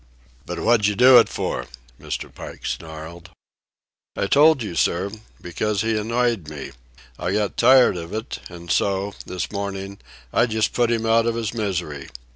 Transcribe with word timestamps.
"But 0.47 0.57
what'd 0.59 0.87
you 0.87 0.95
do 0.95 1.19
it 1.19 1.29
for?" 1.29 1.67
Mr. 1.99 2.33
Pike 2.33 2.65
snarled. 2.65 3.29
"I 4.17 4.25
told 4.25 4.63
you, 4.63 4.73
sir, 4.73 5.11
because 5.39 5.83
he 5.83 5.95
annoyed 5.95 6.49
me. 6.49 6.71
I 7.19 7.33
got 7.33 7.55
tired 7.55 7.97
of 7.97 8.11
it, 8.11 8.39
an' 8.49 8.69
so, 8.69 9.13
this 9.27 9.51
morning, 9.51 9.99
I 10.33 10.47
just 10.47 10.73
put 10.73 10.89
him 10.89 11.05
out 11.05 11.27
of 11.27 11.35
his 11.35 11.53
misery. 11.53 12.09